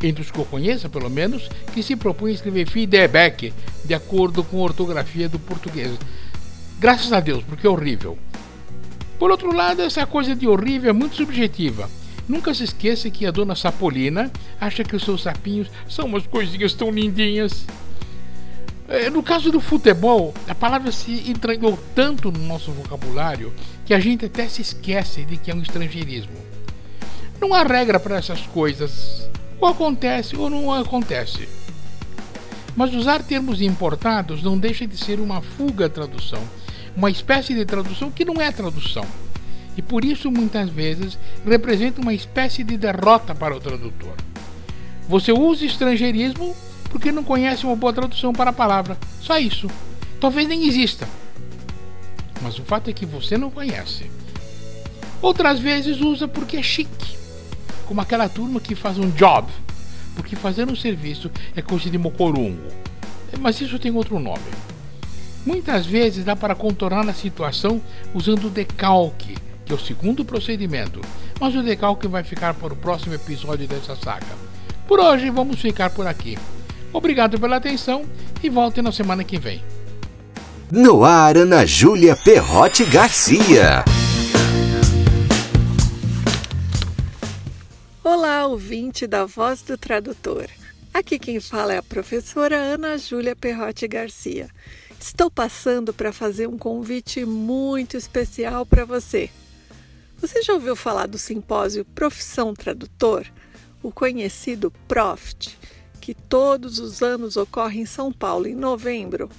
[0.00, 3.52] entre os que eu conheça pelo menos, que se propõe a escrever feedback
[3.84, 5.90] de acordo com a ortografia do português.
[6.78, 8.16] Graças a Deus, porque é horrível.
[9.18, 11.90] Por outro lado, essa coisa de horrível é muito subjetiva.
[12.28, 16.74] Nunca se esqueça que a dona Sapolina acha que os seus sapinhos são umas coisinhas
[16.74, 17.66] tão lindinhas.
[18.86, 23.52] É, no caso do futebol, a palavra se entranhou tanto no nosso vocabulário
[23.86, 26.36] que a gente até se esquece de que é um estrangeirismo.
[27.40, 29.28] Não há regra para essas coisas.
[29.58, 31.48] Ou acontece ou não acontece.
[32.76, 36.42] Mas usar termos importados não deixa de ser uma fuga à tradução,
[36.96, 39.04] uma espécie de tradução que não é tradução.
[39.76, 44.14] E por isso muitas vezes representa uma espécie de derrota para o tradutor.
[45.08, 46.54] Você usa estrangeirismo
[46.94, 48.96] porque não conhece uma boa tradução para a palavra.
[49.20, 49.68] Só isso.
[50.20, 51.08] Talvez nem exista.
[52.40, 54.08] Mas o fato é que você não conhece.
[55.20, 57.16] Outras vezes usa porque é chique,
[57.86, 59.50] como aquela turma que faz um job,
[60.14, 62.62] porque fazer um serviço é coisa de mocorungo.
[63.40, 64.44] Mas isso tem outro nome.
[65.44, 67.82] Muitas vezes dá para contornar a situação
[68.14, 71.00] usando o decalque, que é o segundo procedimento,
[71.40, 74.28] mas o decalque vai ficar para o próximo episódio dessa saga.
[74.86, 76.38] Por hoje vamos ficar por aqui.
[76.94, 78.08] Obrigado pela atenção
[78.40, 79.60] e volte na semana que vem.
[80.70, 83.84] No ar, Ana Júlia Perrote Garcia.
[88.02, 90.46] Olá, ouvinte da Voz do Tradutor.
[90.92, 94.48] Aqui quem fala é a professora Ana Júlia Perrote Garcia.
[95.00, 99.28] Estou passando para fazer um convite muito especial para você.
[100.18, 103.26] Você já ouviu falar do simpósio Profissão Tradutor?
[103.82, 105.58] O conhecido PROFT,
[106.04, 109.30] que todos os anos ocorre em São Paulo em novembro?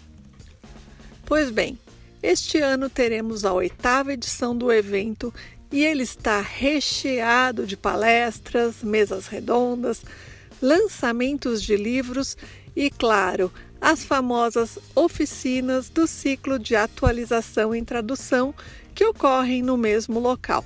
[1.23, 1.78] Pois bem,
[2.23, 5.32] este ano teremos a oitava edição do evento
[5.71, 10.01] e ele está recheado de palestras, mesas redondas,
[10.60, 12.36] lançamentos de livros
[12.75, 18.56] e, claro, as famosas oficinas do ciclo de atualização em tradução
[18.95, 20.65] que ocorrem no mesmo local.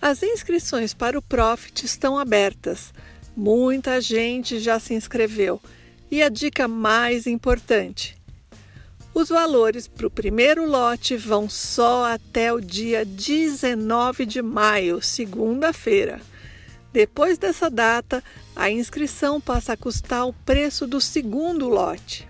[0.00, 2.94] As inscrições para o Profit estão abertas.
[3.36, 5.60] Muita gente já se inscreveu.
[6.10, 8.16] E a dica mais importante:
[9.14, 16.20] os valores para o primeiro lote vão só até o dia 19 de maio, segunda-feira.
[16.92, 18.22] Depois dessa data,
[18.54, 22.28] a inscrição passa a custar o preço do segundo lote.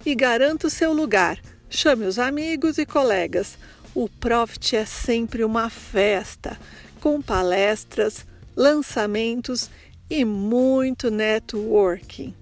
[0.04, 1.40] E garanta o seu lugar.
[1.68, 3.58] Chame os amigos e colegas.
[3.94, 6.58] O Profit é sempre uma festa,
[7.00, 8.24] com palestras,
[8.56, 9.70] lançamentos
[10.08, 12.34] e muito networking.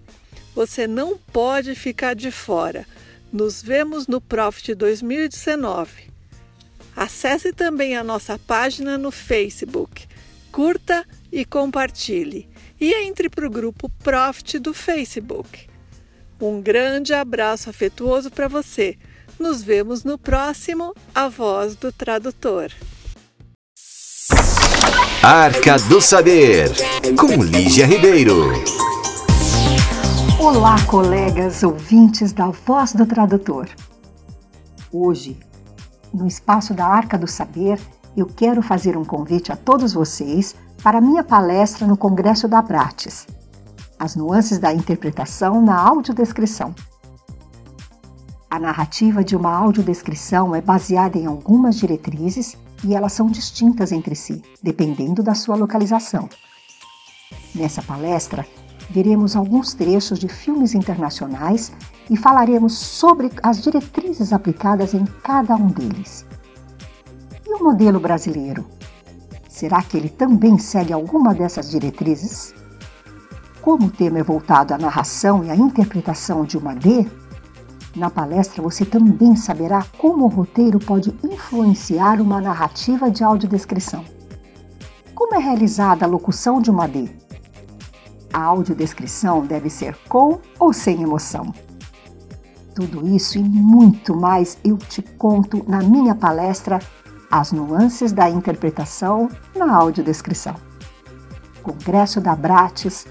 [0.55, 2.87] Você não pode ficar de fora.
[3.33, 6.11] Nos vemos no Profit 2019.
[6.97, 10.07] Acesse também a nossa página no Facebook.
[10.51, 12.49] Curta e compartilhe.
[12.81, 15.69] E entre para o grupo Profit do Facebook.
[16.41, 18.97] Um grande abraço afetuoso para você.
[19.39, 22.73] Nos vemos no próximo A Voz do Tradutor.
[25.23, 26.71] Arca do Saber,
[27.19, 28.53] com Lígia Ribeiro.
[30.41, 33.69] Olá, colegas ouvintes da Voz do Tradutor.
[34.93, 35.37] Hoje,
[36.15, 37.81] no espaço da Arca do Saber,
[38.17, 43.27] eu quero fazer um convite a todos vocês para minha palestra no Congresso da Prates,
[43.99, 46.73] as nuances da interpretação na audiodescrição.
[48.49, 54.15] A narrativa de uma audiodescrição é baseada em algumas diretrizes e elas são distintas entre
[54.15, 56.29] si, dependendo da sua localização.
[57.53, 58.47] Nessa palestra,
[58.91, 61.73] veremos alguns trechos de filmes internacionais
[62.09, 66.25] e falaremos sobre as diretrizes aplicadas em cada um deles.
[67.47, 68.65] E o modelo brasileiro?
[69.49, 72.55] Será que ele também segue alguma dessas diretrizes?
[73.61, 77.07] Como o tema é voltado à narração e à interpretação de uma D,
[77.97, 84.05] na palestra você também saberá como o roteiro pode influenciar uma narrativa de audiodescrição.
[85.15, 87.11] Como é realizada a locução de uma D?
[88.39, 91.53] A audiodescrição deve ser com ou sem emoção.
[92.73, 96.79] Tudo isso e muito mais eu te conto na minha palestra
[97.29, 100.55] As Nuances da Interpretação na Audiodescrição.
[101.65, 103.09] Congresso da Brates,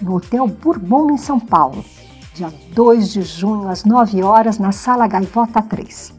[0.00, 1.84] no Hotel Bourbon, em São Paulo,
[2.32, 6.14] dia 2 de junho, às 9 horas, na Sala Gaivota 3.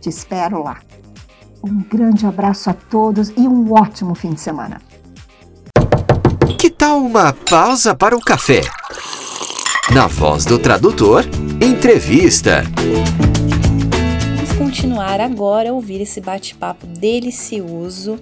[0.00, 0.78] Te espero lá.
[1.60, 4.80] Um grande abraço a todos e um ótimo fim de semana.
[6.52, 8.60] Que tal uma pausa para o café?
[9.94, 11.24] Na voz do tradutor,
[11.60, 12.62] entrevista.
[14.36, 18.20] Vamos continuar agora a ouvir esse bate-papo delicioso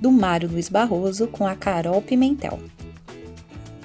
[0.00, 2.58] do Mário Luiz Barroso com a Carol Pimentel.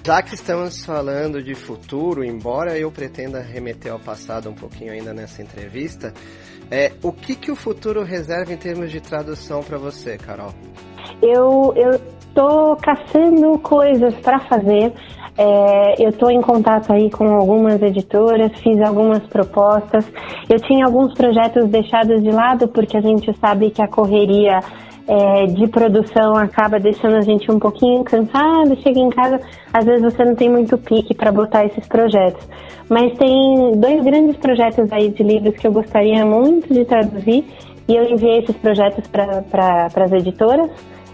[0.05, 5.13] Já que estamos falando de futuro, embora eu pretenda remeter ao passado um pouquinho ainda
[5.13, 6.13] nessa entrevista,
[6.71, 10.53] é, o que, que o futuro reserva em termos de tradução para você, Carol?
[11.21, 11.73] Eu
[12.37, 14.93] estou caçando coisas para fazer.
[15.35, 20.05] É, eu estou em contato aí com algumas editoras, fiz algumas propostas.
[20.47, 24.59] Eu tinha alguns projetos deixados de lado porque a gente sabe que a correria
[25.07, 29.39] é, de produção acaba deixando a gente um pouquinho cansado, chega em casa,
[29.73, 32.47] às vezes você não tem muito pique para botar esses projetos.
[32.89, 37.45] Mas tem dois grandes projetos aí de livros que eu gostaria muito de traduzir
[37.87, 40.69] e eu enviei esses projetos para pra, as editoras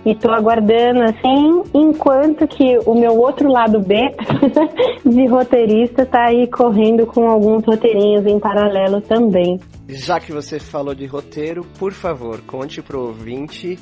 [0.05, 3.95] e estou aguardando assim, enquanto que o meu outro lado B
[5.05, 9.59] de roteirista está aí correndo com alguns roteirinhos em paralelo também.
[9.87, 13.77] Já que você falou de roteiro, por favor, conte pro ouvinte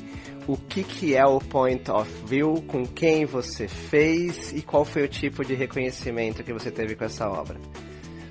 [0.46, 5.04] o que, que é o Point of View, com quem você fez e qual foi
[5.04, 7.56] o tipo de reconhecimento que você teve com essa obra.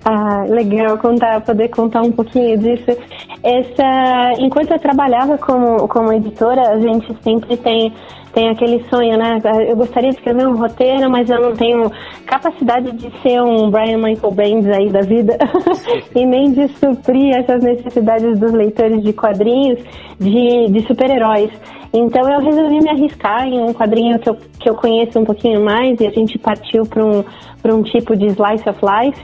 [0.03, 2.97] Ah, legal contar, poder contar um pouquinho disso.
[3.43, 7.93] Essa, enquanto eu trabalhava como, como editora, a gente sempre tem
[8.33, 9.39] tem aquele sonho, né?
[9.67, 11.91] Eu gostaria de escrever um roteiro, mas eu não tenho
[12.25, 15.37] capacidade de ser um Brian Michael Bendis aí da vida
[16.15, 19.79] e nem de suprir essas necessidades dos leitores de quadrinhos
[20.19, 21.51] de, de super-heróis.
[21.93, 25.63] Então eu resolvi me arriscar em um quadrinho que eu, que eu conheço um pouquinho
[25.63, 27.23] mais e a gente partiu para um,
[27.65, 29.21] um tipo de slice of life.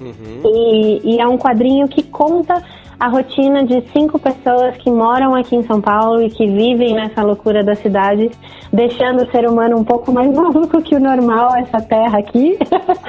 [0.00, 0.42] Uhum.
[0.44, 2.62] E, e é um quadrinho que conta
[2.98, 7.22] a rotina de cinco pessoas que moram aqui em São Paulo e que vivem nessa
[7.22, 8.30] loucura da cidade,
[8.72, 12.58] deixando o ser humano um pouco mais maluco que o normal, essa terra aqui.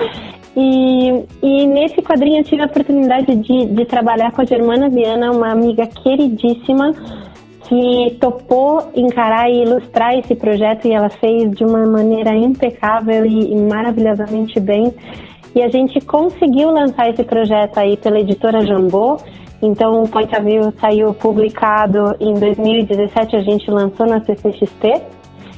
[0.55, 5.31] e, e nesse quadrinho eu tive a oportunidade de, de trabalhar com a Germana Viana,
[5.31, 6.93] uma amiga queridíssima,
[7.67, 13.53] que topou encarar e ilustrar esse projeto e ela fez de uma maneira impecável e,
[13.53, 14.93] e maravilhosamente bem.
[15.55, 19.17] E a gente conseguiu lançar esse projeto aí pela editora Jambô
[19.61, 25.01] então, o Point of View saiu publicado em 2017, a gente lançou na CCXP.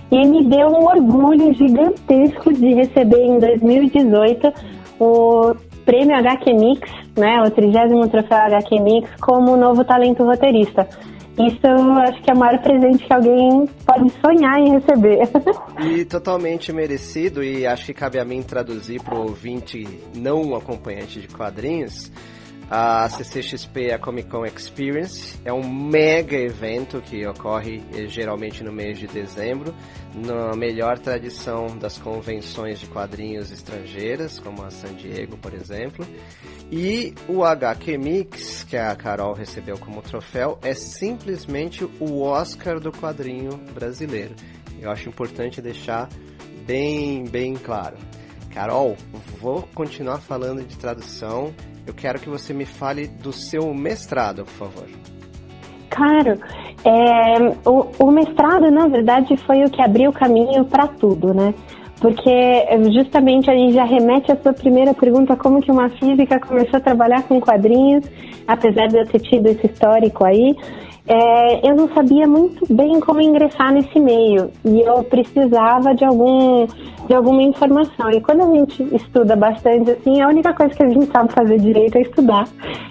[0.09, 4.53] E me deu um orgulho gigantesco de receber em 2018
[4.99, 10.87] o prêmio HQ Mix, né, o 30 troféu HQ Mix, como novo talento roteirista.
[11.39, 15.19] Isso eu acho que é o maior presente que alguém pode sonhar em receber.
[15.79, 19.85] E totalmente merecido, e acho que cabe a mim traduzir para o ouvinte
[20.15, 22.11] não acompanhante de quadrinhos.
[22.69, 28.73] A CCXP, a Comic Con Experience, é um mega evento que ocorre eh, geralmente no
[28.73, 29.73] mês de dezembro,
[30.13, 36.05] na melhor tradição das convenções de quadrinhos estrangeiras, como a San Diego, por exemplo.
[36.69, 42.91] E o HQ Mix, que a Carol recebeu como troféu, é simplesmente o Oscar do
[42.91, 44.35] quadrinho brasileiro.
[44.81, 46.09] Eu acho importante deixar
[46.65, 47.95] bem, bem claro.
[48.53, 48.97] Carol,
[49.39, 51.53] vou continuar falando de tradução
[51.87, 54.87] eu quero que você me fale do seu mestrado, por favor.
[55.89, 56.39] Claro.
[56.83, 61.53] É, o, o mestrado, na verdade, foi o que abriu o caminho para tudo, né?
[61.99, 62.29] Porque
[62.93, 66.81] justamente a gente já remete à sua primeira pergunta, como que uma física começou a
[66.81, 68.05] trabalhar com quadrinhos,
[68.47, 70.55] apesar de eu ter tido esse histórico aí
[71.07, 76.67] é, eu não sabia muito bem como ingressar nesse meio e eu precisava de algum
[77.07, 78.11] de alguma informação.
[78.11, 81.57] E quando a gente estuda bastante assim, a única coisa que a gente sabe fazer
[81.59, 82.45] direito é estudar.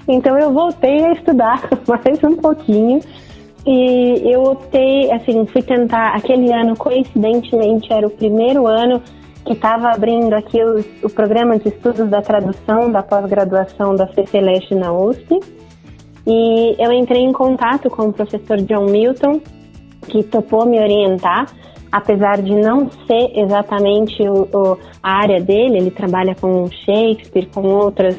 [0.09, 3.01] Então eu voltei a estudar mais um pouquinho
[3.67, 9.03] e eu optei, assim, fui tentar aquele ano coincidentemente era o primeiro ano
[9.45, 14.75] que estava abrindo aqui o, o programa de estudos da tradução da pós-graduação da CCLeste
[14.75, 15.39] na USP.
[16.27, 19.41] E eu entrei em contato com o professor John Milton,
[20.09, 21.47] que topou me orientar,
[21.91, 27.62] apesar de não ser exatamente o, o, a área dele, ele trabalha com Shakespeare, com
[27.62, 28.18] outras,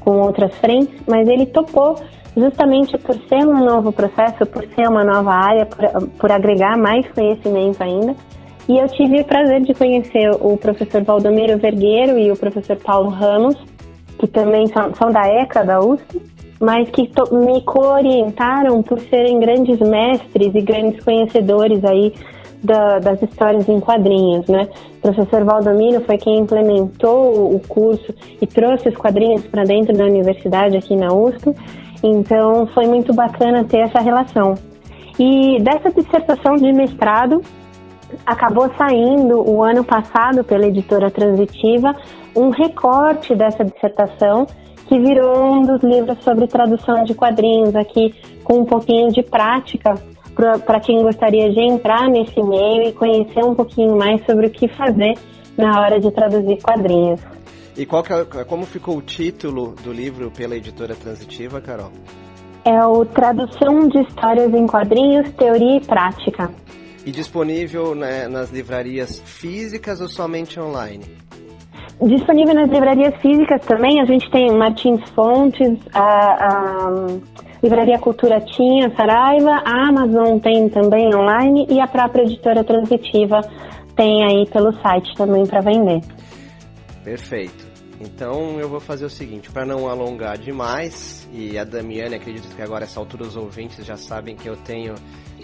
[0.00, 1.96] com outras frentes, mas ele topou
[2.36, 7.06] justamente por ser um novo processo, por ser uma nova área, por, por agregar mais
[7.12, 8.14] conhecimento ainda.
[8.68, 13.10] E eu tive o prazer de conhecer o professor Valdomiro Vergueiro e o professor Paulo
[13.10, 13.56] Ramos,
[14.18, 16.22] que também são, são da ECA, da USP,
[16.62, 22.14] mas que me co-orientaram por serem grandes mestres e grandes conhecedores aí
[22.62, 24.68] da, das histórias em quadrinhos, né?
[24.98, 30.04] O professor Valdomiro foi quem implementou o curso e trouxe os quadrinhos para dentro da
[30.04, 31.52] universidade aqui na USP,
[32.00, 34.54] então foi muito bacana ter essa relação.
[35.18, 37.42] E dessa dissertação de mestrado,
[38.24, 41.92] acabou saindo o ano passado pela editora Transitiva
[42.36, 44.46] um recorte dessa dissertação
[44.86, 48.14] que virou um dos livros sobre tradução de quadrinhos aqui
[48.44, 49.94] com um pouquinho de prática
[50.34, 54.68] para quem gostaria de entrar nesse meio e conhecer um pouquinho mais sobre o que
[54.68, 55.14] fazer
[55.56, 57.20] na hora de traduzir quadrinhos.
[57.76, 61.90] E qual é, como ficou o título do livro pela editora Transitiva, Carol?
[62.64, 66.50] É o Tradução de Histórias em Quadrinhos, Teoria e Prática.
[67.04, 71.04] E disponível né, nas livrarias físicas ou somente online?
[72.00, 77.06] Disponível nas livrarias físicas também, a gente tem Martins Fontes, a, a
[77.62, 83.40] Livraria Cultura tinha, Saraiva, a Amazon tem também online e a própria editora Transitiva
[83.94, 86.00] tem aí pelo site também para vender.
[87.04, 87.70] Perfeito.
[88.00, 92.60] Então eu vou fazer o seguinte, para não alongar demais, e a Damiane, acredito que
[92.60, 94.94] agora essa altura os ouvintes já sabem que eu tenho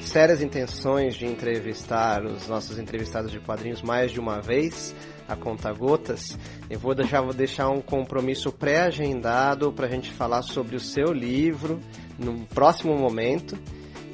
[0.00, 4.92] sérias intenções de entrevistar os nossos entrevistados de quadrinhos mais de uma vez
[5.28, 6.36] a conta gotas,
[6.70, 11.12] eu vou deixar, vou deixar um compromisso pré-agendado para a gente falar sobre o seu
[11.12, 11.78] livro
[12.18, 13.56] no próximo momento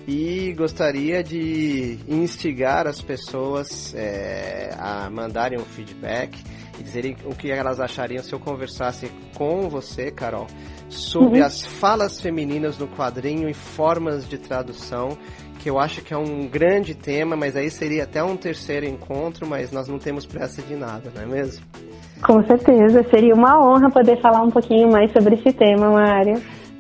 [0.07, 6.39] e gostaria de instigar as pessoas é, a mandarem um feedback
[6.79, 10.47] e dizerem o que elas achariam se eu conversasse com você, Carol,
[10.89, 11.47] sobre uhum.
[11.47, 15.17] as falas femininas no quadrinho e formas de tradução
[15.65, 19.47] que eu acho que é um grande tema, mas aí seria até um terceiro encontro,
[19.47, 21.65] mas nós não temos pressa de nada, não é mesmo?
[22.23, 26.35] Com certeza, seria uma honra poder falar um pouquinho mais sobre esse tema, Mário.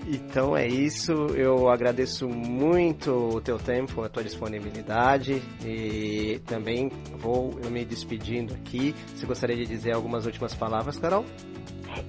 [0.06, 7.58] Então é isso, eu agradeço muito o teu tempo, a tua disponibilidade e também vou
[7.64, 8.94] eu me despedindo aqui.
[9.14, 11.24] Você gostaria de dizer algumas últimas palavras, Carol?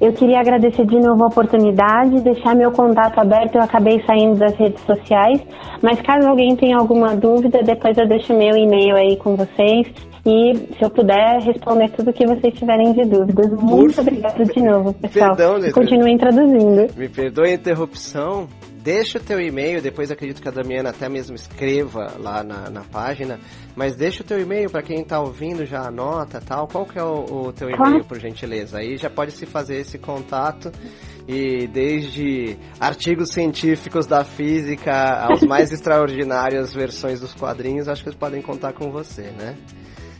[0.02, 3.56] Eu queria agradecer de novo a oportunidade, deixar meu contato aberto.
[3.56, 5.42] Eu acabei saindo das redes sociais,
[5.82, 9.88] mas caso alguém tenha alguma dúvida, depois eu deixo meu e-mail aí com vocês
[10.26, 13.52] e se eu puder responder tudo que vocês tiverem de dúvidas.
[13.52, 15.36] Muito obrigada de novo, pessoal.
[15.36, 16.88] Perdão, Continuem traduzindo.
[16.98, 18.48] Me perdoe a interrupção.
[18.82, 22.82] Deixa o teu e-mail, depois acredito que a Damiana até mesmo escreva lá na, na
[22.82, 23.40] página,
[23.76, 26.68] mas deixa o teu e-mail para quem está ouvindo, já anota tal.
[26.68, 28.06] Qual que é o, o teu e-mail, claro.
[28.06, 28.78] por gentileza?
[28.78, 30.72] Aí já pode se fazer esse contato
[31.28, 38.20] e desde artigos científicos da física aos mais extraordinárias versões dos quadrinhos, acho que eles
[38.20, 39.56] podem contar com você, né?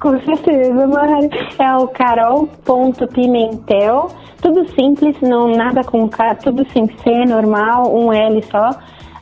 [0.06, 1.30] Com certeza, Mari.
[1.58, 4.12] É o carol.pimentel.
[4.40, 8.70] Tudo simples, não nada com K, tudo sem C, normal, um L só,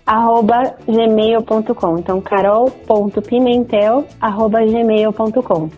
[0.05, 1.99] arroba gmail.com.
[1.99, 5.69] Então, carol.pimentel, arroba gmail.com.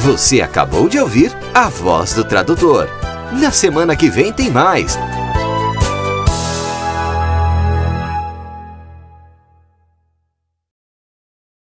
[0.02, 2.88] Você acabou de ouvir a voz do tradutor.
[3.34, 4.98] Na semana que vem tem mais.